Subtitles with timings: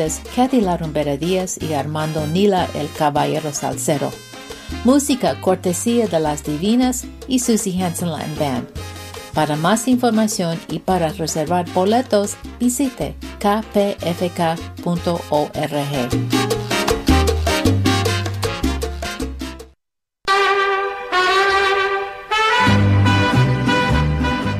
[0.00, 4.10] Hernández, Larumbera Díaz y Armando Nila el Caballero Salcero.
[4.84, 8.68] Música cortesía de Las Divinas y Susie Hansen Latin Band.
[9.34, 14.80] Para más información y para reservar boletos, visite kpfk.org.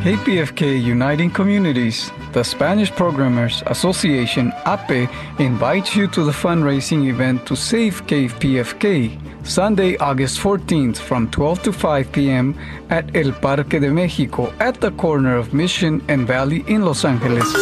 [0.01, 7.55] KPFK Uniting Communities, the Spanish Programmers Association, APE, invites you to the fundraising event to
[7.55, 12.59] save KPFK, Sunday, August 14th from 12 to 5 p.m.
[12.89, 17.53] at El Parque de Mexico at the corner of Mission and Valley in Los Angeles.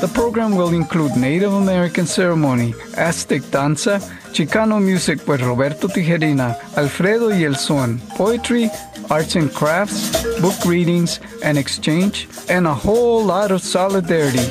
[0.00, 4.00] The program will include Native American ceremony, Aztec danza,
[4.32, 8.68] Chicano music with Roberto Tijerina, Alfredo y el Son, poetry,
[9.10, 14.46] arts and crafts, book readings and exchange, and a whole lot of solidarity.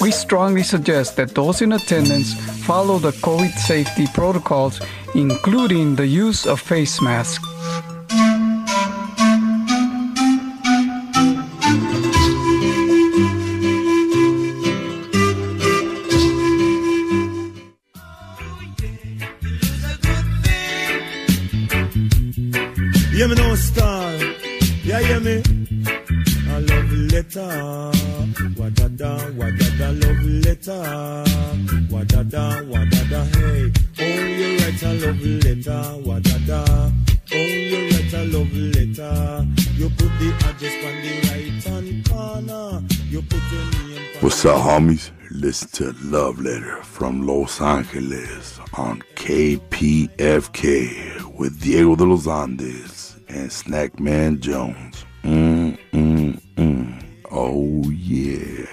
[0.00, 2.34] We strongly suggest that those in attendance
[2.66, 4.80] follow the COVID safety protocols,
[5.14, 7.46] including the use of face masks.
[44.62, 45.10] Homies?
[45.30, 50.58] Listen to Love Letter from Los Angeles on KPFK
[51.36, 55.04] with Diego de los Andes and Snackman Jones.
[55.24, 57.04] Mm, mm, mm.
[57.32, 58.66] Oh, yeah.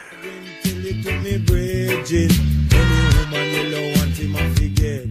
[0.62, 2.30] Till it to me bridging.
[2.72, 5.08] Any woman you love want him to forget.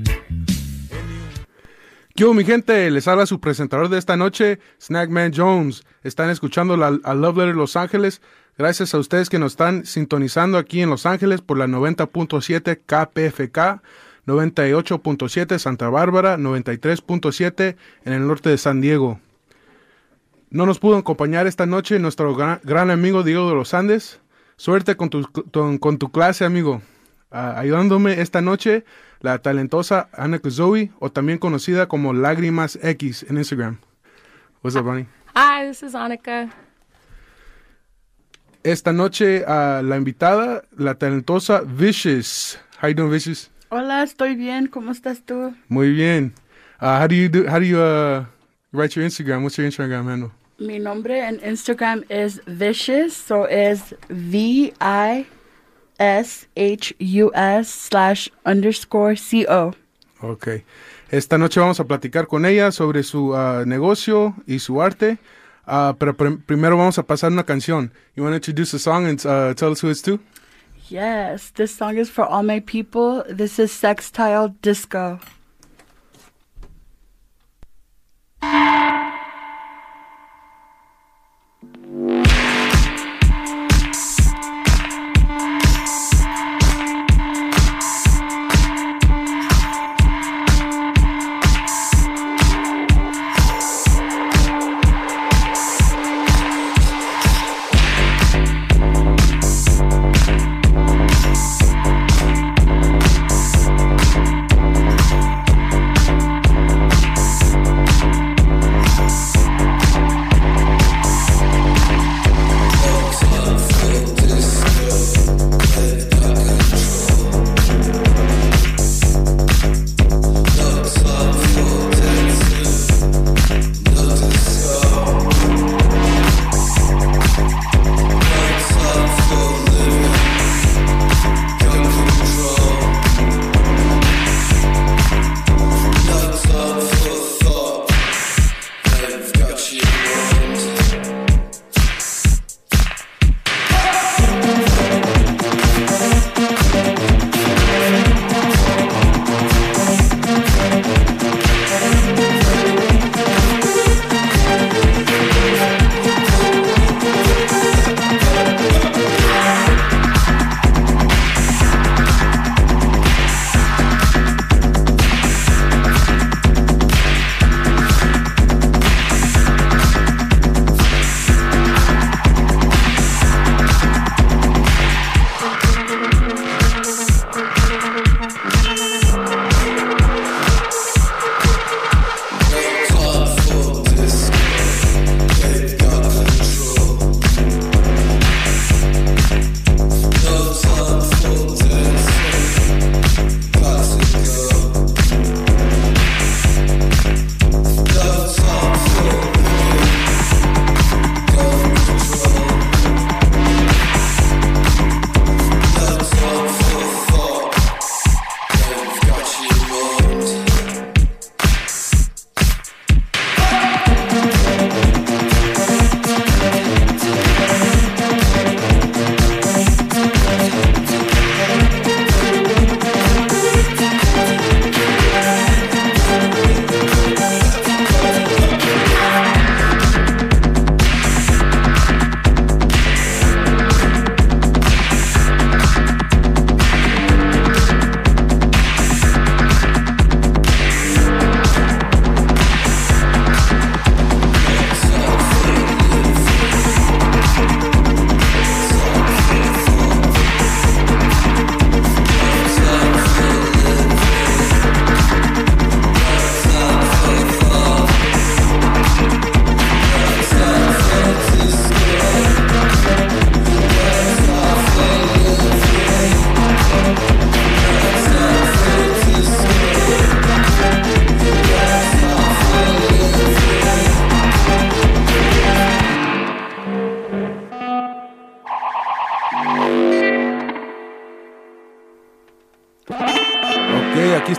[2.15, 2.91] ¿Qué hubo, mi gente?
[2.91, 5.85] Les habla su presentador de esta noche, Snackman Jones.
[6.03, 8.21] Están escuchando la, a Love Letter Los Ángeles.
[8.59, 13.81] Gracias a ustedes que nos están sintonizando aquí en Los Ángeles por la 90.7 KPFK,
[14.27, 19.21] 98.7 Santa Bárbara, 93.7 en el norte de San Diego.
[20.51, 24.21] No nos pudo acompañar esta noche nuestro gran, amigo Diego de los Andes.
[24.57, 26.83] Suerte con tu, clase, amigo.
[27.31, 28.85] Ayudándome esta noche,
[29.21, 33.79] la talentosa Ana Zoe, o también conocida como Lágrimas X en Instagram.
[34.65, 35.07] What's up, Bonnie?
[35.37, 36.51] Hi, this is Annika.
[38.69, 42.59] Esta noche, ah, la invitada, la talentosa Vicious.
[42.83, 43.51] How you doing, Vicious?
[43.71, 44.67] Hola, estoy bien.
[44.67, 45.55] ¿Cómo estás tú?
[45.71, 46.35] Muy bien.
[46.79, 47.49] Uh, how do you do?
[47.49, 48.27] How do you uh,
[48.71, 49.43] write your Instagram?
[49.43, 50.33] What's your Instagram handle?
[50.59, 55.27] Mi nombre en Instagram es Vicious, so es V I
[55.99, 59.73] S H U S slash underscore C O.
[60.21, 60.65] Okay.
[61.11, 65.17] Esta noche vamos a platicar con ella sobre su ah, negocio y su arte.
[65.71, 67.93] Ah, pero prim- primero vamos a pasar una canción.
[68.17, 70.19] You want to introduce the song and uh, tell us who it's to?
[70.89, 73.23] Yes, this song is for all my people.
[73.29, 75.21] This is Sextile Disco.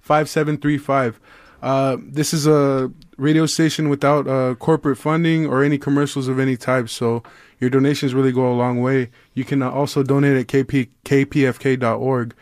[0.01, 1.15] 818-985-5735.
[1.61, 6.87] Uh, this is a radio station without corporate funding or any commercials of any type,
[6.87, 7.21] so
[7.59, 9.09] your donations really go a long way.
[9.33, 12.33] You can also donate at kp, kpfk.org.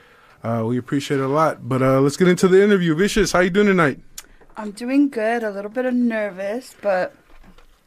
[0.44, 1.68] We appreciate it a lot.
[1.68, 2.94] But let's get into the interview.
[2.94, 4.02] Vicious, how you doing tonight?
[4.60, 5.44] I'm doing good.
[5.44, 7.16] A little bit of nervous, but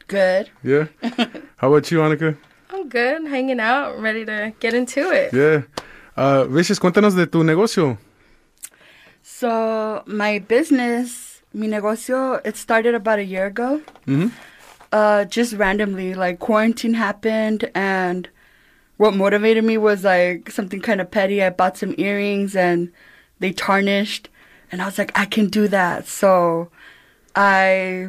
[0.07, 0.51] good.
[0.63, 0.87] Yeah.
[1.57, 2.37] how about you, Annika?
[2.71, 5.33] I'm good, hanging out, ready to get into it.
[5.33, 5.63] Yeah.
[6.17, 7.99] Uh, Vicious, cuéntanos de tu negocio.
[9.23, 13.83] So my business, mi negocio, it started about a year ago.
[14.07, 14.29] Mm-hmm.
[14.93, 18.29] Uh, just randomly, like quarantine happened, and
[18.97, 21.43] what motivated me was like something kind of petty.
[21.43, 22.93] I bought some earrings and
[23.41, 24.29] they tarnished,
[24.71, 26.07] and I was like, I can do that.
[26.07, 26.71] So
[27.35, 28.09] I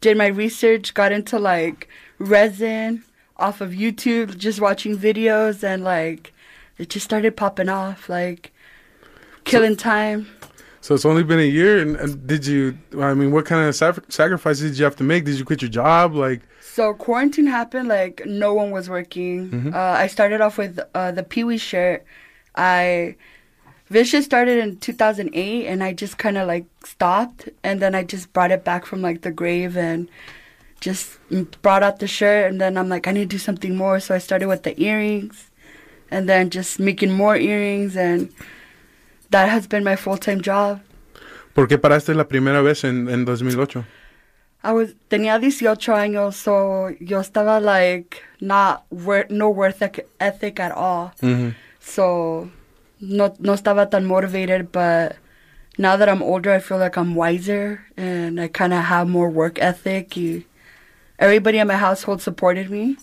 [0.00, 3.04] did my research, got into like resin
[3.36, 6.32] off of YouTube, just watching videos, and like
[6.78, 8.52] it just started popping off, like
[9.44, 10.28] killing time.
[10.80, 12.76] So it's only been a year, and, and did you?
[12.98, 15.24] I mean, what kind of sac- sacrifices did you have to make?
[15.24, 16.14] Did you quit your job?
[16.14, 19.72] Like, So quarantine happened, like no one was working.
[19.72, 22.04] Uh, I started off with uh, the Pee Wee shirt.
[22.54, 23.16] I
[23.90, 28.32] Vicious started in 2008, and I just kind of like stopped, and then I just
[28.32, 30.08] brought it back from like the grave and
[30.80, 31.18] just
[31.62, 34.14] brought out the shirt, and then I'm like, I need to do something more, so
[34.14, 35.50] I started with the earrings,
[36.10, 38.30] and then just making more earrings, and
[39.30, 40.80] that has been my full time job.
[41.54, 43.84] ¿por qué paraste la primera vez en, en 2008?
[44.64, 50.72] I was tenía 18 años, so yo estaba like not wor- no worth ethic at
[50.72, 51.12] all.
[51.22, 51.54] Mhm.
[51.80, 52.50] So
[53.08, 55.16] no no estaba tan motivated, but
[55.78, 59.28] now that I'm older, I feel like I'm wiser and I kind of have more
[59.30, 60.14] work ethic.
[60.16, 60.44] Y
[61.18, 62.96] everybody in my household supported me,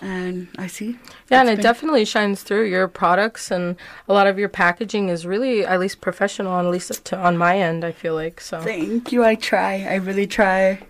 [0.00, 0.98] and I see.
[1.30, 3.76] Yeah, and it been- definitely shines through your products, and
[4.08, 7.58] a lot of your packaging is really at least professional, at least to, on my
[7.58, 7.84] end.
[7.84, 8.60] I feel like so.
[8.60, 9.24] Thank you.
[9.24, 9.86] I try.
[9.88, 10.80] I really try.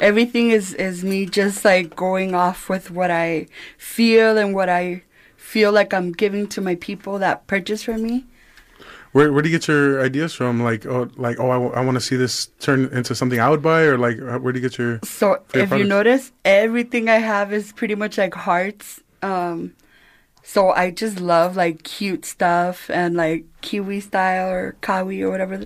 [0.00, 3.46] Everything is is me just like going off with what I
[3.78, 5.02] feel and what I
[5.46, 8.24] feel like I'm giving to my people that purchase from me.
[9.12, 10.62] Where where do you get your ideas from?
[10.62, 13.82] Like oh like oh I, want to see this turn into something I would buy,
[13.82, 14.98] or like uh, where do you get your?
[15.04, 19.00] So if you notice, everything I have is pretty much like hearts.
[19.22, 19.74] Um,
[20.42, 25.64] so I just love like cute stuff and like kiwi style or kawi or whatever.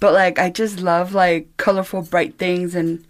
[0.00, 3.04] But like I just love like colorful, bright things, and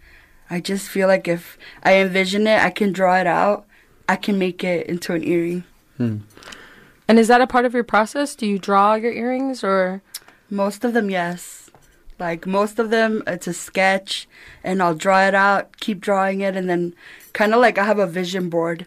[0.51, 3.67] I just feel like if I envision it, I can draw it out.
[4.09, 5.65] I can make it into an earring.
[5.99, 6.19] Hmm.
[7.07, 8.35] And is that a part of your process?
[8.35, 10.03] Do you draw your earrings, or
[10.51, 11.71] Most of them, yes.
[12.19, 14.27] Like most of them, it's a sketch,
[14.65, 16.95] and I'll draw it out, keep drawing it, and then
[17.33, 18.87] kind of like I have a vision board.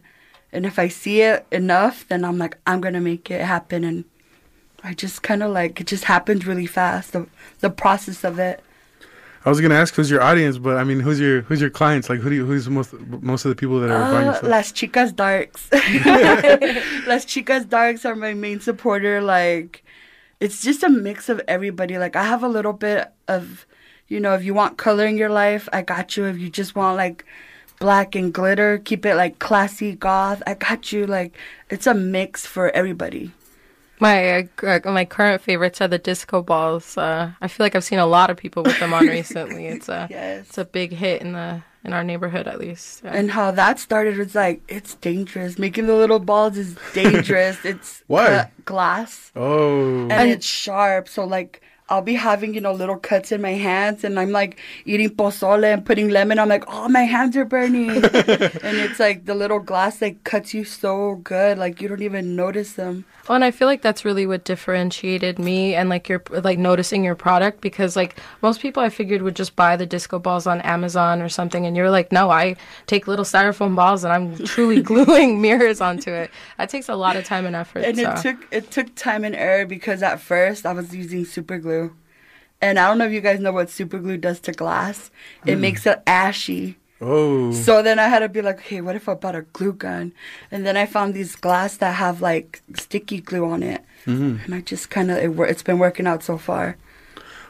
[0.52, 3.84] And if I see it enough, then I'm like, I'm gonna make it happen.
[3.84, 4.06] And
[4.84, 7.14] I just kind of like it just happens really fast.
[7.14, 7.28] The
[7.60, 8.62] the process of it.
[9.44, 12.10] I was gonna ask who's your audience, but I mean who's your who's your clients?
[12.10, 14.38] Like who do you, who's most most of the people that are buying your Uh,
[14.38, 14.50] stuff?
[14.50, 15.68] Las Chicas Darks.
[17.08, 19.22] Las Chicas Darks are my main supporter.
[19.22, 19.84] Like,
[20.40, 21.98] it's just a mix of everybody.
[21.98, 23.66] Like, I have a little bit of,
[24.08, 26.26] you know, if you want color in your life, I got you.
[26.26, 27.26] If you just want, like,
[27.80, 31.06] black and glitter, keep it, like, classy, goth, I got you.
[31.08, 31.36] Like,
[31.70, 33.32] it's a mix for everybody.
[34.02, 36.98] My uh, my current favorites are the disco balls.
[36.98, 39.68] Uh, I feel like I've seen a lot of people with them on recently.
[39.68, 40.48] It's a Yes.
[40.48, 43.02] it's a big hit in the in our neighborhood at least.
[43.04, 43.14] Yeah.
[43.14, 45.58] And how that started was like, it's dangerous.
[45.58, 47.64] Making the little balls is dangerous.
[47.66, 48.28] it's Why?
[48.28, 49.32] cut glass.
[49.36, 51.08] oh, and it's sharp.
[51.08, 54.58] So like I'll be having you know little cuts in my hands, and I'm like
[54.86, 56.40] eating pozole and putting lemon.
[56.40, 60.54] I'm like, oh, my hands are burning, and it's like the little glass like cuts
[60.54, 63.04] you so good, like you don't even notice them.
[63.28, 67.04] Well, and I feel like that's really what differentiated me and like your like noticing
[67.04, 70.60] your product because like most people I figured would just buy the disco balls on
[70.62, 72.56] Amazon or something, and you're like, no, I
[72.88, 76.32] take little styrofoam balls and I'm truly gluing mirrors onto it.
[76.58, 77.86] That takes a lot of time and effort.
[77.86, 78.12] And so.
[78.12, 81.81] it took it took time and error because at first I was using super glue,
[82.62, 85.12] and I don't know if you guys know what super glue does to glass.
[85.46, 86.78] It makes it ashy.
[87.02, 89.74] oh, So then I had to be like, okay, what if I bought a glue
[89.74, 90.14] gun?
[90.52, 94.44] And then I found these glass that have like sticky glue on it, Mm-hmm.
[94.46, 96.76] and I just kind of, it, it's been working out so far.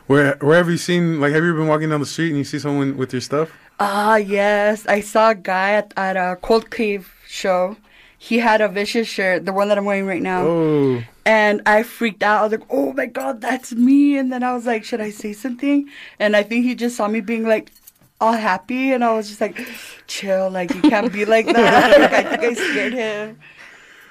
[0.07, 1.21] where where have you seen?
[1.21, 3.49] Like, have you been walking down the street and you see someone with your stuff?
[3.79, 7.77] Ah, yes, I saw a guy at, at a Cold Cave show.
[8.23, 10.43] He had a vicious shirt, the one that I'm wearing right now.
[10.45, 12.41] Oh, And I freaked out.
[12.41, 14.15] I was like, oh my God, that's me.
[14.15, 15.89] And then I was like, should I say something?
[16.19, 17.71] And I think he just saw me being like,
[18.19, 19.59] all happy, and I was just like,
[20.05, 21.99] chill, like you can't be like that.
[22.11, 23.39] like, I think I scared him.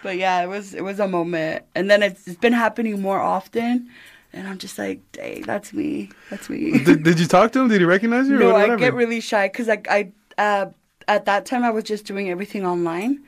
[0.02, 3.20] But yeah, it was it was a moment, and then it's, it's been happening more
[3.20, 3.88] often,
[4.32, 6.78] and I'm just like, dang, that's me, that's me.
[6.84, 7.68] Did, did you talk to him?
[7.68, 8.34] Did he recognize you?
[8.38, 10.66] or no, I get really shy because like I uh,
[11.06, 13.22] at that time I was just doing everything online,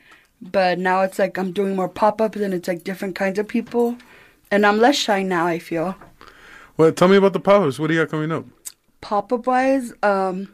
[0.51, 3.47] but now it's like I'm doing more pop ups and it's like different kinds of
[3.49, 3.97] people,
[4.51, 5.47] and I'm less shy now.
[5.47, 5.95] I feel
[6.77, 7.79] Well, tell me about the pop-ups.
[7.79, 8.45] What do you got coming up?
[9.01, 10.49] pop up wise, um,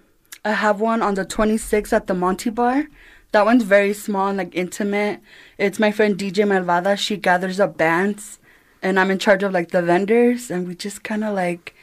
[0.44, 2.86] I have one on the 26th at the Monty Bar.
[3.32, 5.20] That one's very small and like intimate.
[5.58, 6.96] It's my friend DJ Malvada.
[6.96, 8.38] She gathers up bands,
[8.82, 11.74] and I'm in charge of like the vendors, and we just kind of like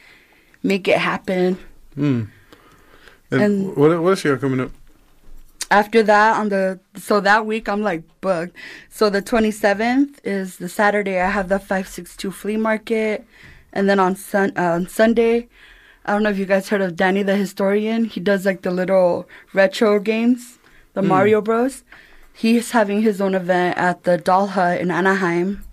[0.64, 1.58] make it happen.
[1.94, 2.24] Hmm.
[3.30, 4.70] And, And- what what else you got coming up?
[5.70, 8.56] After that on the so that week i'm like booked.
[8.88, 13.26] So the 27th is the saturday i have the 562 flea market.
[13.72, 15.48] And then on sun uh, on sunday
[16.04, 18.04] i don't know if you guys heard of danny the historian.
[18.04, 20.58] He does like the little retro games
[20.94, 21.84] the mario bros.
[22.32, 25.64] He's having his own event at the doll hut in anaheim.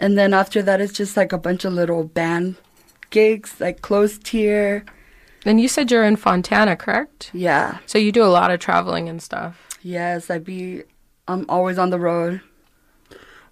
[0.00, 2.56] And then after that it's just like a bunch of little band
[3.10, 4.84] gigs like closed tier
[5.44, 7.30] And you said you're in Fontana, correct?
[7.32, 9.68] yeah So you do a lot of traveling and stuff.
[9.82, 10.82] yes i be
[11.28, 12.40] i'm always on the road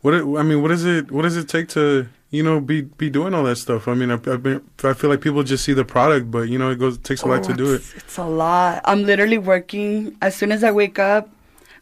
[0.03, 2.83] What it- I mean, what does it what does it take to you know be
[3.03, 3.87] be doing all that stuff?
[3.89, 6.59] I mean, I, I've been, I feel like people just see the product, but you
[6.61, 7.83] know, it goes it takes a lot Oh, to do it.
[7.83, 8.81] it's, It's a lot.
[8.91, 11.29] I'm literally working as soon as I wake up.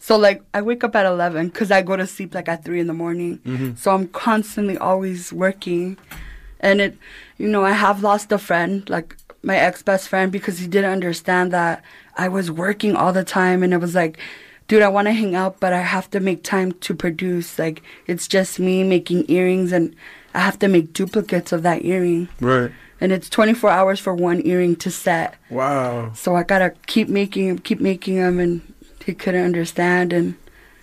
[0.00, 2.80] So like I wake up at 11 because I go to sleep like at three
[2.80, 3.38] in the morning.
[3.44, 3.70] Mm-hmm.
[3.76, 5.96] So I'm constantly always working,
[6.60, 6.96] and it,
[7.36, 10.90] you know, I have lost a friend like my ex best friend because he didn't
[10.90, 11.83] understand that
[12.16, 14.18] I was working all the time, and it was like.
[14.66, 17.59] Dude, I want to hang out, but I have to make time to produce.
[17.59, 19.97] Like, it's just me making earrings, and
[20.35, 22.71] I have to make duplicates of that earring Right.
[23.00, 25.37] and it's 24 hours for one earring to set.
[25.49, 26.12] Wow.
[26.12, 28.61] So I gotta keep making him, keep making them, and
[29.07, 30.35] he couldn't understand, and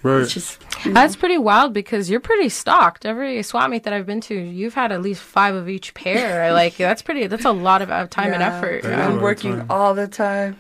[0.05, 0.21] Right.
[0.21, 1.01] it's just you know.
[1.01, 3.07] That's pretty wild because you're pretty stocked.
[3.07, 6.53] Every swap meet that I've been to, you've had at least five of each pair.
[6.61, 7.25] like that's pretty.
[7.25, 8.83] That's a lot of uh, time and effort.
[8.83, 9.07] That is yeah.
[9.07, 9.65] I'm working time.
[9.67, 10.57] all the time.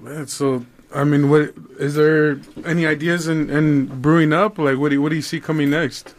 [0.00, 4.56] Man, so I mean, what is there any ideas in, in brewing up?
[4.56, 6.14] Like, what do you, what do you see coming next?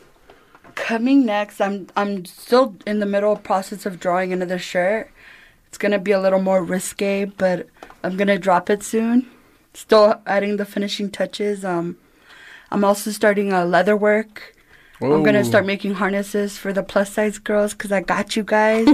[0.75, 5.09] Coming next, I'm I'm still in the middle process of drawing another shirt.
[5.69, 7.69] It's gonna be a little more risque, but
[8.03, 9.29] I'm gonna drop it soon.
[9.77, 11.63] Still adding the finishing touches.
[11.63, 11.97] Um,
[12.71, 14.55] I'm also starting a leather work.
[14.99, 18.87] I'm gonna start making harnesses for the plus size girls because I got you guys.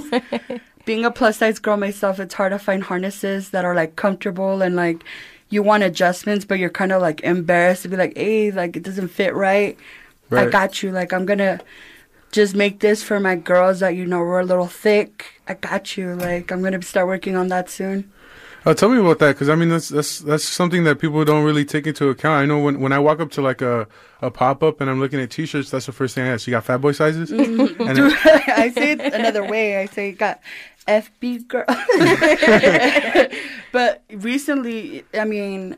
[0.86, 4.62] Being a plus size girl myself, it's hard to find harnesses that are like comfortable
[4.62, 5.06] and like
[5.50, 8.84] you want adjustments, but you're kind of like embarrassed to be like, hey, like it
[8.84, 9.78] doesn't fit right.
[10.32, 10.92] I got you.
[10.92, 11.62] Like I'm gonna
[12.34, 15.42] just make this for my girls that you know were a little thick.
[15.48, 16.14] I got you.
[16.14, 18.12] Like I'm gonna start working on that soon.
[18.66, 21.44] Uh, tell me about that, because I mean that's that's that's something that people don't
[21.44, 22.36] really take into account.
[22.42, 23.88] I know when, when I walk up to like a,
[24.22, 26.48] a pop up and I'm looking at T-shirts, that's the first thing I ask.
[26.48, 27.30] You got fat boy sizes?
[27.36, 27.78] It-
[28.58, 29.80] I say it another way.
[29.82, 30.40] I say you got
[30.88, 31.66] FB girl.
[33.74, 35.76] but recently, I mean,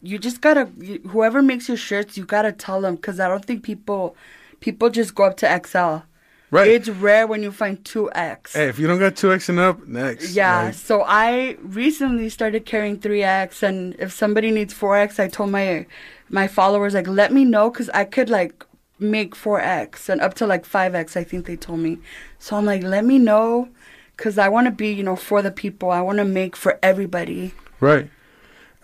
[0.00, 0.66] you just gotta
[1.08, 4.16] whoever makes your shirts, you gotta tell them because I don't think people
[4.60, 6.06] people just go up to XL.
[6.52, 6.68] Right.
[6.68, 8.54] It's rare when you find two X.
[8.54, 10.34] hey, if you don't got two X and up, next.
[10.34, 15.50] Yeah, Like, so I recently started carrying 3X and if somebody needs 4X, I told
[15.50, 15.86] my
[16.28, 18.64] my followers like let me know cuz I could like
[19.00, 21.98] make 4X and up to like 5X I think they told me.
[22.38, 23.68] So I'm like let me know
[24.16, 25.90] cuz I want to be, you know, for the people.
[25.90, 27.54] I want to make for everybody.
[27.80, 28.08] right.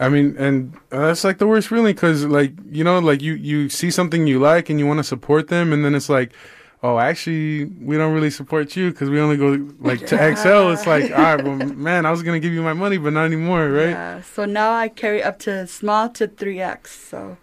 [0.01, 3.35] I mean, and uh, that's like the worst feeling, because like you know, like you
[3.35, 6.33] you see something you like and you want to support them, and then it's like.
[6.81, 10.71] Oh, actually, we don't really support you because we only go like to XL.
[10.71, 13.25] It's like, all right, well, man, I was gonna give you my money, but not
[13.25, 13.91] anymore, right?
[13.91, 14.23] Yeah.
[14.23, 16.87] So now I carry up to small to 3X.
[16.87, 17.37] So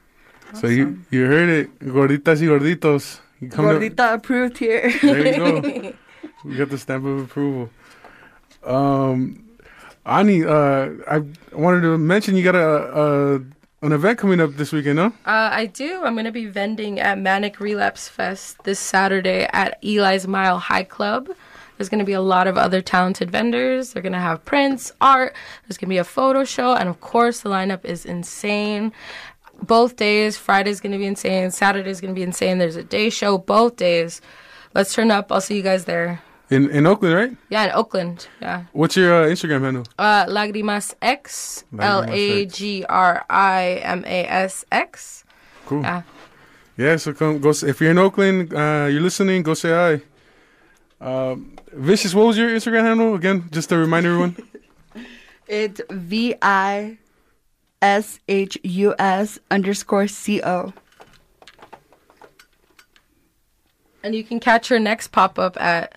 [0.54, 3.20] So you you heard it, gorditas y gorditos.
[3.42, 4.90] You come to, Gordita approved here.
[5.02, 5.94] there you go.
[6.46, 7.70] we got the stamp of approval.
[8.64, 9.44] Um,
[10.06, 12.70] Ani, uh, I wanted to mention you got a,
[13.04, 13.40] a
[13.86, 15.08] an event coming up this weekend, no?
[15.26, 16.04] Uh, I do.
[16.04, 20.84] I'm going to be vending at Manic Relapse Fest this Saturday at Eli's Mile High
[20.84, 21.30] Club.
[21.78, 23.94] There's going to be a lot of other talented vendors.
[23.94, 25.36] They're going to have prints, art.
[25.64, 26.74] There's going to be a photo show.
[26.74, 28.94] And of course, the lineup is insane.
[29.62, 30.38] Both days.
[30.38, 31.52] Friday's going to be insane.
[31.52, 32.58] Saturday's going to be insane.
[32.58, 34.22] There's a day show both days.
[34.74, 35.32] Let's turn up.
[35.32, 36.22] I'll see you guys there.
[36.50, 37.38] In in Oakland, right?
[37.50, 38.28] Yeah, in Oakland.
[38.42, 38.66] Yeah.
[38.74, 39.84] What's your uh, Instagram handle?
[39.98, 41.64] Uh, Lagrimas X.
[41.80, 45.24] L A G R I M A S X.
[45.66, 45.82] Cool.
[45.82, 46.02] Yeah.
[46.78, 47.50] Yeah, so come go.
[47.50, 49.42] s- If you're in Oakland, uh, you're listening.
[49.44, 50.02] Go say hi.
[51.02, 53.50] Um, Vicious, what was your Instagram handle again?
[53.52, 54.36] Just to remind everyone.
[55.48, 56.98] It's V I
[57.82, 60.74] S H U S underscore C O.
[64.04, 65.94] And you can catch her next pop up at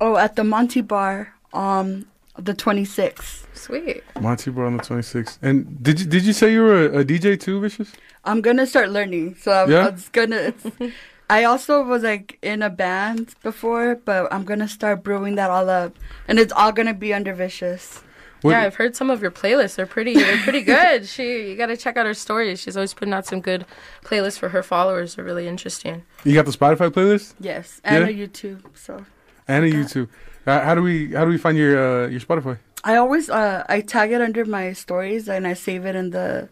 [0.00, 2.06] Oh, at the Monty Bar, um,
[2.38, 3.46] the 26th.
[3.54, 4.02] Sweet.
[4.20, 5.38] Monty Bar on the 26th.
[5.42, 7.92] And did you did you say you were a, a DJ too, Vicious?
[8.24, 9.86] I'm gonna start learning, so I'm, Yeah?
[9.86, 10.54] I was gonna.
[11.30, 15.68] I also was like in a band before, but I'm gonna start brewing that all
[15.70, 15.96] up,
[16.28, 18.02] and it's all gonna be under Vicious.
[18.42, 19.76] What- Yeah, I've heard some of your playlists.
[19.76, 21.06] They're pretty they're pretty good.
[21.06, 22.58] She you gotta check out her stories.
[22.60, 23.64] She's always putting out some good
[24.04, 25.14] playlists for her followers.
[25.14, 26.02] They're really interesting.
[26.24, 28.24] You got the Spotify playlist Yes, and Yeah?
[28.24, 28.62] a YouTube.
[28.74, 29.04] So
[29.48, 30.08] and a YouTube.
[30.46, 32.58] Uh, how do we how do we find your uh, your Spotify?
[32.84, 36.48] I always uh I tag it under my stories and I save it in the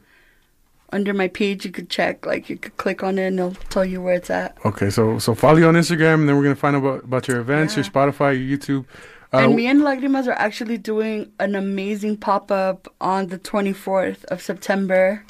[0.92, 1.64] under my page.
[1.64, 4.31] You could check, like you could click on it and it'll tell you where it's
[4.31, 4.57] at.
[4.64, 7.29] Okay, so so follow you on Instagram, and then we're gonna find out about, about
[7.29, 8.85] your events, your Spotify, your YouTube.
[9.33, 14.24] Uh, and me and Lagrimas are actually doing an amazing pop up on the 24th
[14.24, 15.24] of September.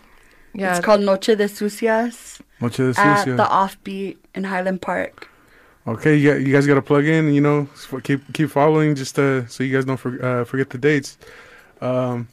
[0.55, 0.77] Yeah.
[0.77, 5.30] It's called Noche de Sucias Noche de at the Offbeat in Highland Park.
[5.91, 7.33] Okay, you, you guys got to plug in.
[7.35, 7.69] You know,
[8.03, 11.19] keep keep following, just uh, so you guys don't for, uh, forget the dates.
[11.81, 12.29] Um,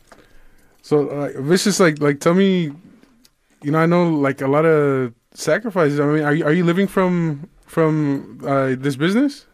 [0.81, 2.71] so uh, vicious, like like tell me,
[3.63, 5.99] you know, I know like a lot of sacrifices.
[5.99, 9.45] I mean, are you are you living from from uh, this business?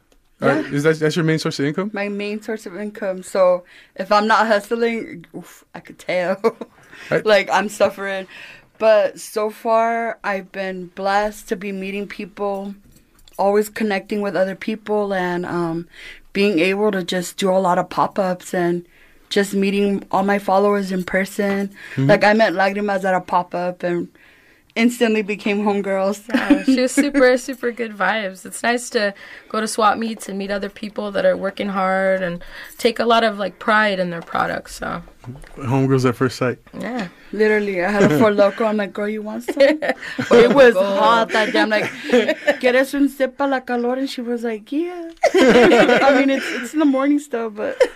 [0.41, 0.73] Uh, Yeah.
[0.75, 1.89] is that that's your main source of income?
[1.93, 3.23] My main source of income.
[3.23, 3.63] So
[3.95, 6.35] if I'm not hustling, oof, I could tell.
[7.09, 7.25] Right.
[7.33, 8.27] like I'm suffering.
[8.79, 12.75] But so far, I've been blessed to be meeting people,
[13.37, 15.87] always connecting with other people, and um,
[16.33, 18.85] being able to just do a lot of pop ups and
[19.29, 21.71] just meeting all my followers in person.
[21.97, 24.07] Like I met Lagrimas at a pop up and
[24.75, 26.23] instantly became homegirls.
[26.33, 28.45] Yeah, she was super, super good vibes.
[28.45, 29.13] It's nice to
[29.49, 32.43] go to swap meets and meet other people that are working hard and
[32.77, 34.75] take a lot of like pride in their products.
[34.75, 35.03] So
[35.57, 36.59] Homegirls at first sight.
[36.77, 38.65] yeah, Literally, I had a Four Loko.
[38.67, 39.55] I'm like, girl, you want some?
[39.59, 39.95] it
[40.31, 41.62] oh was hot that day.
[41.62, 41.86] I'm like,
[42.59, 43.97] ¿quieres un sip para la calor?
[43.97, 45.09] And she was like, yeah.
[45.33, 47.81] I mean, it's it's in the morning still, but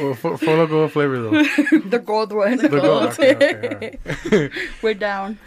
[0.00, 1.42] Well, full, Four Loko flavor though.
[1.88, 2.56] the gold one.
[2.58, 3.02] The gold.
[3.12, 3.98] Okay, okay,
[4.32, 4.52] all right.
[4.82, 5.38] We're down.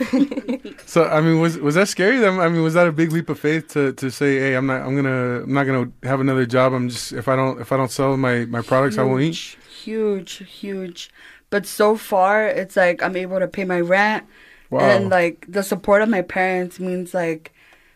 [0.86, 2.18] So I mean, was was that scary?
[2.20, 2.40] Them?
[2.40, 4.82] I mean, was that a big leap of faith to, to say, "Hey, I'm not,
[4.82, 6.74] I'm gonna, I'm not gonna have another job.
[6.74, 9.58] I'm just if I don't, if I don't sell my my products, I won't eat."
[9.84, 11.10] Huge, Huge.
[11.50, 14.26] But so far, it's like I'm able to pay my rent.
[14.70, 14.80] Wow.
[14.80, 17.52] And like the support of my parents means like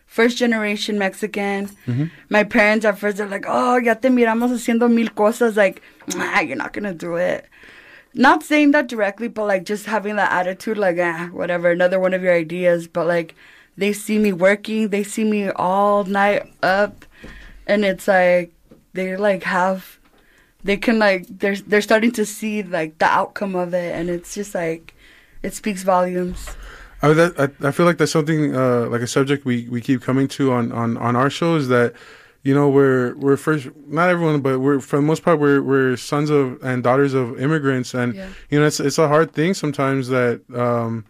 [0.06, 1.68] first generation Mexican.
[1.86, 2.04] Mm-hmm.
[2.28, 5.56] My parents at first are like, oh, ya te miramos haciendo mil cosas.
[5.56, 5.82] Like,
[6.14, 7.46] nah, you're not gonna do it.
[8.12, 12.14] Not saying that directly, but like just having that attitude, like, ah, whatever, another one
[12.14, 12.88] of your ideas.
[12.88, 13.34] But like,
[13.76, 17.04] they see me working, they see me all night up,
[17.66, 18.52] and it's like
[18.94, 19.95] they like have,
[20.66, 24.34] they can like they're they're starting to see like the outcome of it, and it's
[24.34, 24.94] just like,
[25.42, 26.40] it speaks volumes.
[27.02, 30.00] I, that, I I feel like that's something uh, like a subject we, we keep
[30.02, 31.92] coming to on, on, on our show is that
[32.42, 35.96] you know we're we're first not everyone but we're for the most part we're we're
[35.96, 38.28] sons of and daughters of immigrants and Yeah.
[38.50, 41.04] you know it's it's a hard thing sometimes that um,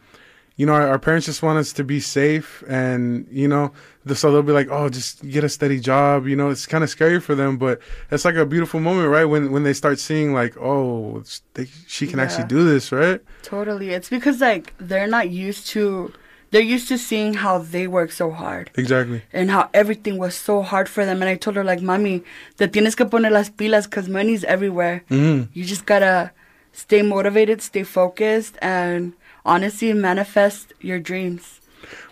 [0.57, 3.73] you know our, our parents just want us to be safe and you know
[4.05, 6.83] the, so they'll be like oh just get a steady job you know it's kind
[6.83, 7.79] of scary for them but
[8.11, 11.23] it's like a beautiful moment right when when they start seeing like oh
[11.55, 13.91] they, she can actually do this right Totally.
[13.91, 16.13] It's because like they're not used to
[16.51, 20.63] they're used to seeing how they work so hard exactly and how everything was so
[20.63, 21.21] hard for them.
[21.23, 22.25] And I told her like, "Mami,
[22.57, 25.03] te tienes que poner las pilas cuz money's everywhere.
[25.11, 25.49] Mhm.
[25.53, 26.31] You just got to
[26.73, 29.13] stay motivated, stay focused and
[29.47, 31.61] honestly manifest your dreams."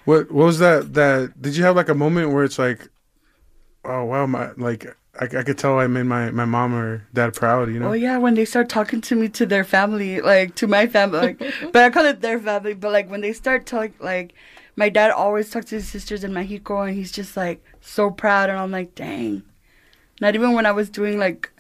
[0.05, 0.95] What what was that?
[0.95, 2.89] That did you have like a moment where it's like,
[3.85, 4.87] oh wow, my like
[5.21, 7.91] I, I could tell I made my my mom or dad proud, you know?
[7.91, 11.19] Oh yeah, when they start talking to me to their family, like to my family,
[11.19, 11.39] like,
[11.73, 12.75] but I call it their family.
[12.75, 14.35] But like when they start talking, like
[14.77, 18.51] my dad always talks to his sisters in Mexico, and he's just like so proud,
[18.51, 19.43] and I'm like, dang.
[20.21, 21.51] Not even when I was doing like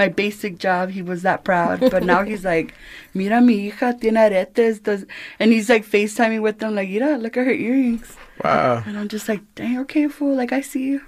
[0.00, 1.80] my basic job, he was that proud.
[1.94, 2.72] But now he's like,
[3.12, 5.04] mira mi hija tiene aretes, does,
[5.38, 8.82] and he's like FaceTiming with them, like, mira, look at her earrings, Wow.
[8.86, 11.00] and I'm just like, dang, okay, fool, like I see you.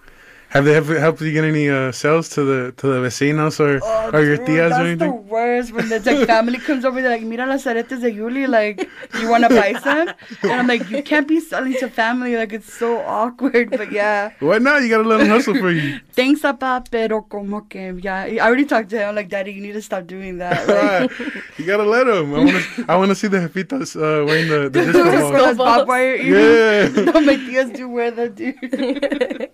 [0.53, 3.81] Have they ever helped you get any uh, sales to the to the vecinos or
[4.15, 7.01] or your dude, tias Oh, that's or the worst when the like, family comes over.
[7.01, 8.47] They're like, "Mira las aretes de Yuli.
[8.47, 8.87] Like,
[9.19, 10.13] you want to buy some?"
[10.43, 12.37] And I'm like, "You can't be selling to family.
[12.37, 14.77] Like, it's so awkward." But yeah, What now?
[14.77, 16.01] You gotta let them hustle for you.
[16.13, 18.29] thanks, papa, pero como que yeah.
[18.29, 19.09] I already talked to him.
[19.09, 21.11] I'm like, "Daddy, you need to stop doing that." Like,
[21.59, 22.35] you gotta let him.
[22.35, 25.21] I want to I want to see the jefitas uh, wearing the, the disco those
[25.21, 25.33] balls.
[25.33, 26.97] those barbed wire earrings.
[26.97, 27.05] Yeah.
[27.09, 29.49] no, my tias do wear that, dude.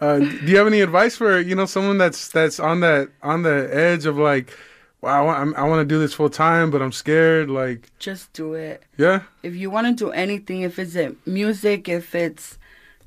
[0.00, 3.42] Uh, do you have any advice for you know someone that's that's on that on
[3.42, 4.56] the edge of like
[5.02, 7.50] wow, I want, I want to do this full time, but I'm scared.
[7.50, 8.82] Like, Just do it.
[8.98, 12.58] yeah, If you want to do anything, if it's music, if it's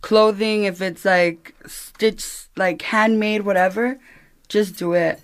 [0.01, 3.99] clothing, if it's like stitch, like handmade, whatever,
[4.49, 5.21] just do it.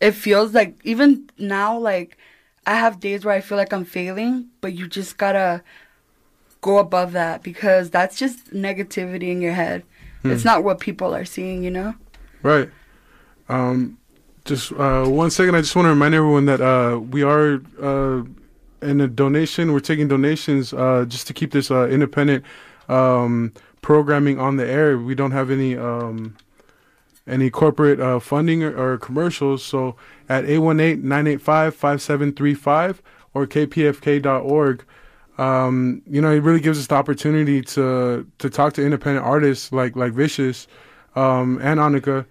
[0.00, 2.16] It feels like even now, like
[2.66, 5.62] I have days where I feel like I'm failing, but you just gotta
[6.60, 9.84] go above that because that's just negativity in your head.
[10.30, 11.94] It's not what people are seeing, you know.
[12.42, 12.70] right.
[13.48, 13.98] Um,
[14.44, 15.54] just uh, one second.
[15.54, 18.24] I just want to remind everyone that uh, we are uh,
[18.82, 19.72] in a donation.
[19.72, 22.44] We're taking donations uh, just to keep this uh, independent
[22.88, 24.98] um, programming on the air.
[24.98, 26.36] We don't have any um,
[27.28, 29.62] any corporate uh, funding or, or commercials.
[29.62, 29.96] So
[30.28, 32.98] at 818-985-5735
[33.34, 34.84] or kpfk.org,
[35.38, 39.72] um, you know, it really gives us the opportunity to to talk to independent artists
[39.72, 40.66] like like Vicious
[41.14, 42.26] um, and Annika.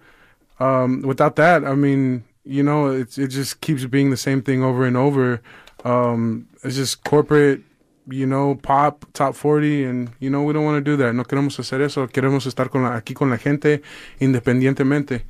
[0.60, 4.62] Um, without that, I mean, you know, it's it just keeps being the same thing
[4.62, 5.40] over and over.
[5.84, 7.62] Um, it's just corporate,
[8.08, 11.14] you know, pop, top 40, and, you know, we don't want to do that.
[11.14, 12.06] No queremos hacer eso.
[12.08, 13.82] Queremos estar con la, aquí con la gente
[14.20, 15.22] independientemente.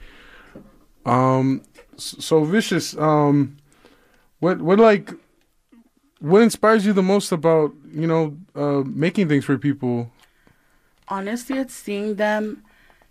[1.04, 1.62] Um,
[1.96, 3.56] so, Vicious, um,
[4.40, 5.12] what, what, like,
[6.20, 10.10] what inspires you the most about, you know, uh, making things for people?
[11.10, 12.62] honestly, it's seeing them.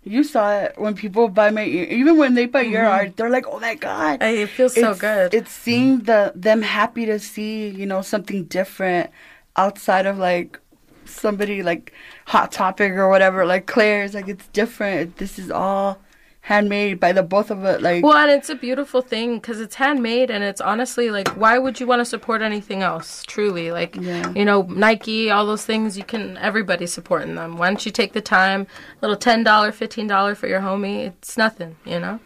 [0.04, 3.28] You saw it when people buy my ear, even when they buy your art, they're
[3.28, 5.34] like, "Oh my god!" I, it feels so good.
[5.34, 9.10] It's seeing the them happy to see you know something different
[9.56, 10.60] outside of like
[11.04, 11.92] somebody like
[12.26, 14.14] Hot Topic or whatever, like Claire's.
[14.14, 15.16] Like it's different.
[15.18, 16.00] This is all
[16.40, 17.82] handmade by the both of it.
[17.82, 21.58] Like Well, and it's a beautiful thing because it's handmade, and it's honestly like, why
[21.58, 23.22] would you want to support anything else?
[23.26, 24.32] Truly, like, Yeah.
[24.34, 27.56] you know, Nike, all those things, you can everybody's supporting them.
[27.58, 28.66] Why don't you take the time,
[29.02, 31.08] little ten dollar, fifteen dollar for your homie?
[31.08, 32.18] It's nothing, you know.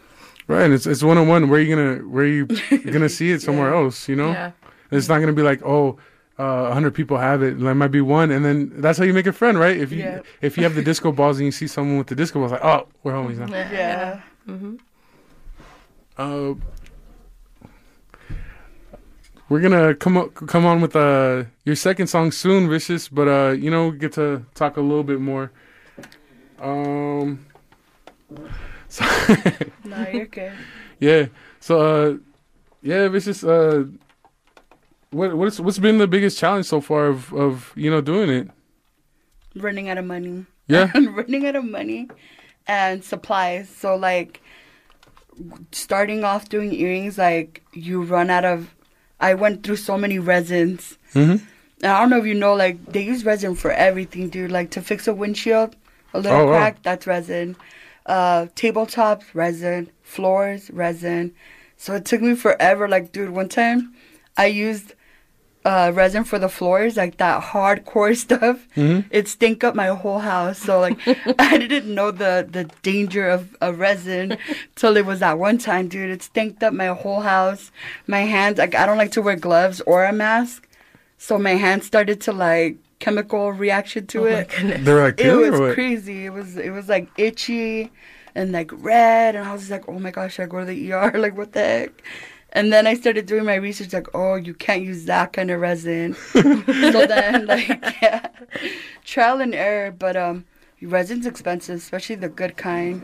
[0.47, 1.49] Right, and it's it's one on one.
[1.49, 2.45] Where you gonna where you
[2.91, 4.07] gonna see it somewhere else?
[4.09, 4.51] You know, Yeah.
[4.91, 5.97] it's not gonna be like oh,
[6.39, 7.53] uh, a hundred people have it.
[7.55, 9.77] And There might be one, and then that's how you make a friend, right?
[9.77, 10.19] If you Yeah.
[10.41, 12.63] if you have the disco balls and you see someone with the disco balls, like
[12.65, 13.47] oh, we're homies now.
[13.47, 14.21] yeah,
[16.17, 16.53] Uh,
[19.49, 23.07] we're gonna come up, come on with uh your second song soon, Vicious.
[23.09, 25.51] But uh, you know, we get to talk a little bit more.
[26.59, 27.45] Um,
[28.87, 29.03] so
[29.83, 30.53] no, you're good.
[30.99, 31.25] yeah,
[31.59, 32.17] so uh,
[32.81, 33.43] yeah, Vicious.
[33.43, 33.85] Uh,
[35.13, 38.49] what what's what's been the biggest challenge so far of of you know doing it?
[39.55, 40.45] Running out of money.
[40.67, 40.91] Yeah.
[40.95, 42.09] running out of money
[42.67, 43.69] and supplies.
[43.69, 44.41] So like
[45.71, 48.73] starting off doing earrings, like you run out of.
[49.19, 50.97] I went through so many resins.
[51.13, 51.45] Mm-hmm.
[51.83, 54.51] And I don't know if you know, like they use resin for everything, dude.
[54.51, 55.75] Like to fix a windshield,
[56.13, 56.51] a little Oh, wow.
[56.51, 57.55] crack, that's resin.
[58.05, 59.89] Uh, tabletops, resin.
[60.01, 61.33] Floors, resin.
[61.77, 62.87] So it took me forever.
[62.87, 63.93] Like, dude, one time
[64.37, 64.93] I used
[65.65, 68.67] uh, resin for the floors, like that hardcore stuff.
[68.75, 69.05] Mhm.
[69.11, 70.57] It stink up my whole house.
[70.59, 70.97] So like,
[71.39, 74.37] I didn't know the the danger of, of resin
[74.75, 76.09] till it was that one time, dude.
[76.09, 77.71] It stinked up my whole house.
[78.07, 80.67] My hands, like, I don't like to wear gloves or a mask,
[81.17, 84.49] so my hands started to like chemical reaction to it.
[84.49, 84.85] goodness.
[84.85, 86.25] They were like It was crazy.
[86.25, 87.91] It was it was like itchy
[88.35, 90.65] and like red, and I was just like, oh my gosh, should I go to
[90.65, 91.11] the ER?
[91.25, 91.91] Like what the heck?
[92.53, 95.59] And then I started doing my research, like, oh, you can't use that kind of
[95.59, 96.13] resin.
[96.33, 97.67] so then, like,
[98.01, 98.27] yeah,
[99.03, 99.91] trial and error.
[99.91, 100.45] But um,
[100.81, 103.01] resin's expensive, especially the good kind.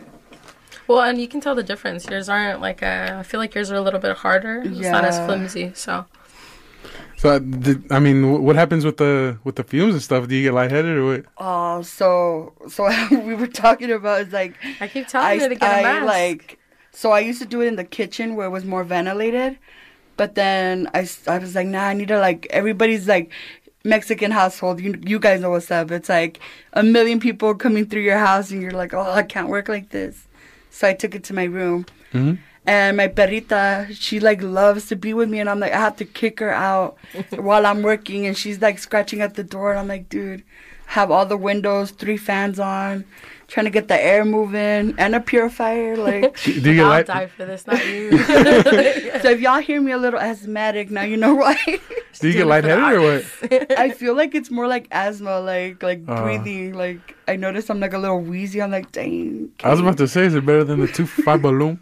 [0.88, 2.08] Well, and you can tell the difference.
[2.08, 4.62] Yours aren't like uh, I feel like yours are a little bit harder.
[4.66, 5.72] It's not as flimsy.
[5.76, 6.06] So
[7.18, 10.28] So uh, did, I mean, what happens with the with the fumes and stuff?
[10.28, 11.26] Do you get lightheaded or what?
[11.38, 15.72] Oh, so so we were talking about is like I keep telling her to get
[15.72, 16.06] a I mask.
[16.08, 16.59] like
[17.00, 19.52] so I used to do it in the kitchen where it was more ventilated,
[20.20, 23.32] but then I, I was like, nah, I need to like everybody's like
[23.84, 24.76] Mexican household.
[24.86, 25.92] You you guys know what's up.
[25.92, 26.40] It's like
[26.74, 29.90] a million people coming through your house, and you're like, oh, I can't work like
[29.98, 30.16] this.
[30.72, 32.38] So I took it to my room, Mhm.
[32.66, 33.66] and my perrita,
[34.06, 36.52] she like loves to be with me, and I'm like, I have to kick her
[36.70, 36.98] out
[37.48, 40.44] while I'm working, and she's like scratching at the door, and I'm like, dude,
[40.98, 43.06] have all the windows, three fans on,
[43.50, 46.42] trying to get the air moving, and a purifier, like.
[46.44, 47.06] Do you get I'll light?
[47.08, 48.18] die for this, not you.
[48.24, 51.58] so if y'all hear me a little asthmatic, now you know why.
[52.20, 53.80] Do you get doing it for the lightheaded or what?
[53.80, 56.24] I feel like it's more like asthma, like like Uh.
[56.24, 56.74] breathing.
[56.74, 58.62] Like I notice I'm like a little wheezy.
[58.62, 59.52] I'm like, dang.
[59.64, 61.80] I was about to say, is it better than the two five balloon?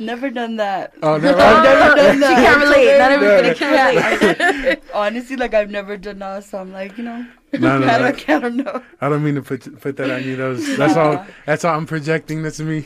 [0.00, 0.92] Never done that.
[1.02, 1.38] Oh, never.
[1.38, 2.36] Never done that.
[2.38, 2.98] She can't relate.
[2.98, 3.54] Not everybody Yeah.
[3.54, 4.82] can relate.
[4.92, 8.28] Honestly, like I've never done that, so I'm like, you know, No, no, I, don't,
[8.28, 8.82] I don't know.
[9.00, 10.34] I don't mean to put put that on you.
[10.34, 11.24] That was, that's all.
[11.46, 12.42] That's all I'm projecting.
[12.42, 12.84] That's me.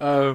[0.00, 0.34] uh,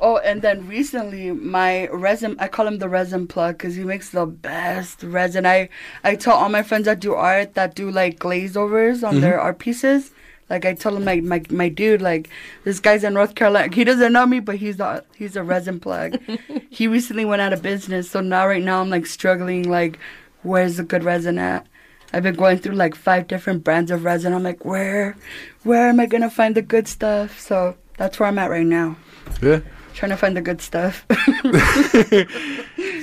[0.00, 4.10] Oh, and then recently, my resin, I call him the resin plug because he makes
[4.10, 5.44] the best resin.
[5.44, 5.68] I,
[6.04, 9.32] I tell all my friends that do art, that do like glaze overs on their
[9.32, 9.46] mm-hmm.
[9.46, 10.12] art pieces.
[10.48, 12.30] Like I tell him, like my, my dude, like
[12.64, 13.74] this guy's in North Carolina.
[13.74, 16.18] He doesn't know me, but he's a he's a resin plug.
[16.70, 19.68] he recently went out of business, so now right now I'm like struggling.
[19.68, 19.98] Like,
[20.42, 21.66] where's the good resin at?
[22.12, 24.32] I've been going through like five different brands of resin.
[24.32, 25.16] I'm like, where,
[25.64, 27.38] where am I gonna find the good stuff?
[27.38, 28.96] So that's where I'm at right now,
[29.42, 29.60] Yeah.
[29.98, 31.04] Trying to find the good stuff.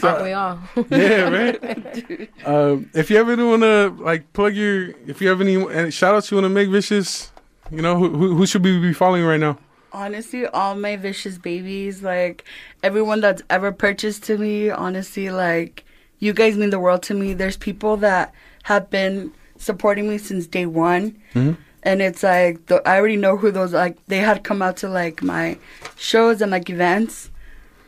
[0.01, 0.59] Aren't we all?
[0.89, 2.29] Yeah, right.
[2.45, 6.15] um, if you ever want to like plug your, if you have any, any shout
[6.15, 7.31] outs you want to make, vicious,
[7.69, 9.57] you know, who, who who should we be following right now?
[9.91, 12.43] honestly, all my vicious babies, like
[12.83, 15.85] everyone that's ever purchased to me, honestly, like
[16.19, 17.33] you guys mean the world to me.
[17.33, 21.17] There's people that have been supporting me since day one.
[21.85, 24.03] And it's like the, I already know who those like.
[24.07, 25.57] They had come out to like my
[25.95, 27.29] shows and like events,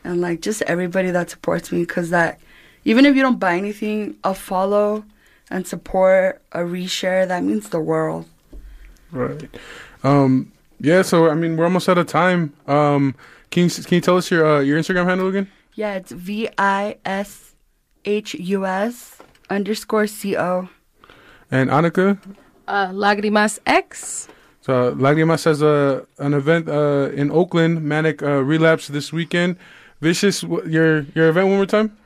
[0.04, 1.84] and like just everybody that supports me.
[1.84, 2.40] Cause that
[2.84, 5.04] even if you don't buy anything, a follow
[5.50, 8.26] and support, a reshare, that means the world.
[9.10, 9.48] Right.
[10.04, 10.52] Um.
[10.80, 11.02] Yeah.
[11.02, 12.54] So I mean, we're almost out of time.
[12.66, 13.14] Um.
[13.50, 15.50] Can you can you tell us your uh, your Instagram handle again?
[15.74, 17.54] Yeah, it's V I S
[18.04, 19.18] H U S
[19.50, 20.68] underscore C O.
[21.50, 22.18] And Annika.
[22.68, 24.28] Uh, Lagrimas X.
[24.60, 29.56] So Lagrimas has a an event uh, in Oakland, Manic uh, Relapse this weekend.
[30.02, 31.96] Vicious, wh- your your event one more time.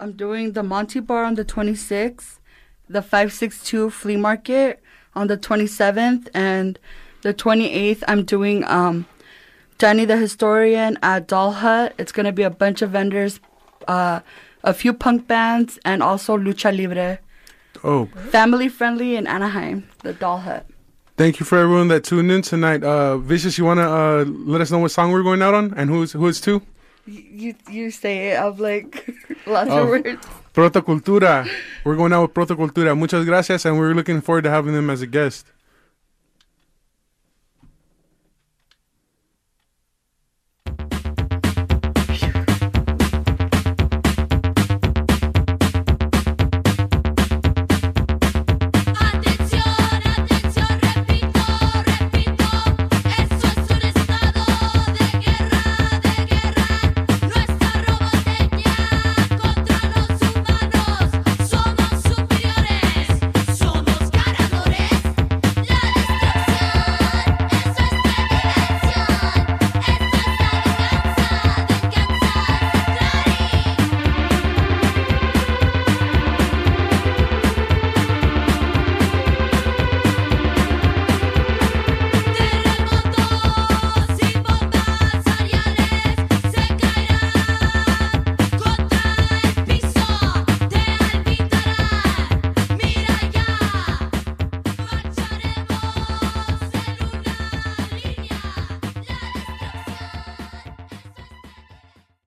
[0.00, 2.38] I'm doing the Monty Bar on the 26th,
[2.88, 4.82] the 562 Flea Market
[5.14, 6.78] on the 27th, and
[7.22, 9.06] the 28th, I'm doing um,
[9.78, 11.94] Danny the Historian at Doll Hut.
[11.98, 13.40] It's going to be a bunch of vendors,
[13.88, 14.20] uh,
[14.62, 17.18] a few punk bands, and also Lucha Libre.
[17.84, 20.66] Oh, Family friendly in Anaheim, the Doll Hut.
[21.16, 22.82] thank you for everyone that tuned in tonight.
[22.82, 25.88] Uh, Vicious, you wanna uh, let us know what song we're going out on and
[25.90, 26.60] who's who's to?
[27.06, 29.08] You, you, say it, I'm like,
[29.46, 29.82] lots Oh.
[29.84, 30.26] of words.
[30.54, 31.48] Protocultura.
[31.84, 32.98] We're going out with Protocultura.
[32.98, 35.46] Muchas gracias, and we're looking forward to having them as a guest.